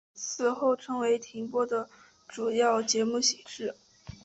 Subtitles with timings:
[0.15, 1.87] 此后成为停播前的
[2.27, 3.75] 主要节目形式。